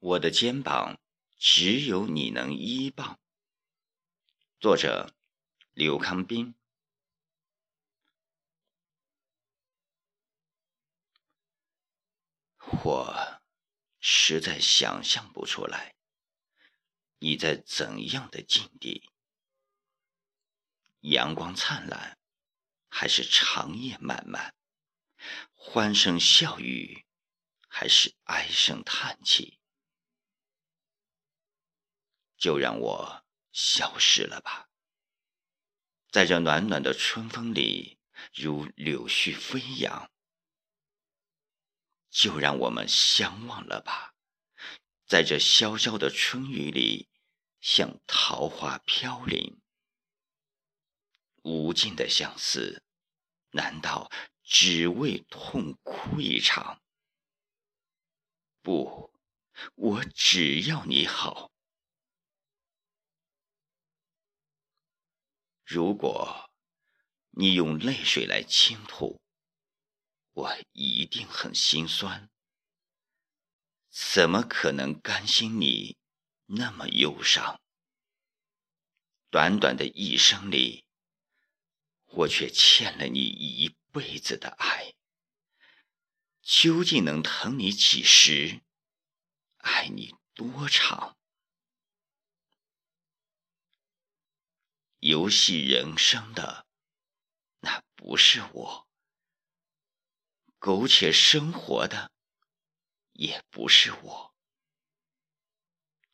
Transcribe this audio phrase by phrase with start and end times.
[0.00, 0.98] 我的肩膀
[1.38, 3.20] 只有你能依傍。
[4.58, 5.14] 作者：
[5.74, 6.54] 刘康斌。
[12.82, 13.42] 我
[13.98, 15.94] 实在想象不出来，
[17.18, 19.10] 你在怎样的境地？
[21.00, 22.18] 阳光灿烂，
[22.88, 24.54] 还是长夜漫漫？
[25.52, 27.04] 欢声笑语，
[27.68, 29.59] 还是唉声叹气？
[32.40, 33.22] 就让我
[33.52, 34.70] 消失了吧，
[36.10, 37.98] 在这暖暖的春风里，
[38.32, 40.08] 如柳絮飞扬；
[42.08, 44.14] 就让我们相忘了吧，
[45.06, 47.10] 在这潇潇的春雨里，
[47.60, 49.60] 像桃花飘零。
[51.42, 52.82] 无尽的相思，
[53.50, 54.10] 难道
[54.42, 56.82] 只为痛哭一场？
[58.62, 59.12] 不，
[59.74, 61.49] 我只要你好。
[65.72, 66.50] 如果
[67.28, 69.20] 你用泪水来倾吐，
[70.32, 72.28] 我一定很心酸。
[73.88, 75.96] 怎么可能甘心你
[76.46, 77.60] 那么忧伤？
[79.30, 80.84] 短短的一生里，
[82.06, 84.92] 我却欠了你一辈子的爱。
[86.42, 88.60] 究竟能疼你几时？
[89.58, 91.16] 爱你多长？
[95.10, 96.68] 游戏人生的
[97.62, 98.88] 那不是我，
[100.60, 102.12] 苟且生活的
[103.14, 104.36] 也不是我。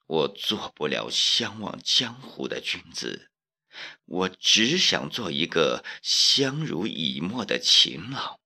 [0.07, 3.31] 我做不了相忘江湖的君子，
[4.07, 8.41] 我只想做一个相濡以沫的情郎。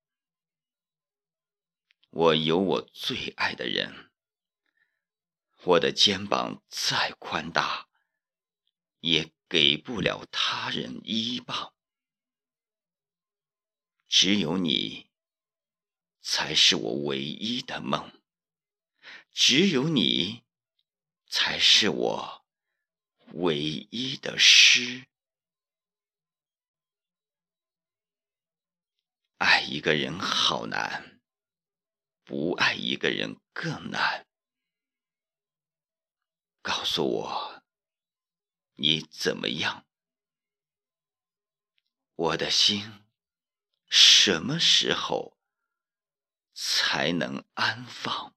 [2.08, 4.10] 我有我最爱的人，
[5.62, 7.86] 我的肩膀再宽大，
[8.98, 9.32] 也。
[9.50, 11.74] 给不了他人依傍，
[14.06, 15.10] 只有你
[16.20, 18.12] 才是我唯一的梦，
[19.32, 20.44] 只有你
[21.26, 22.46] 才是我
[23.32, 25.08] 唯一的诗。
[29.38, 31.20] 爱一个人好难，
[32.22, 34.28] 不爱一个人更难。
[36.62, 37.49] 告诉我。
[38.82, 39.84] 你怎么样？
[42.14, 43.04] 我的心
[43.86, 45.36] 什么时候
[46.54, 48.34] 才能安放？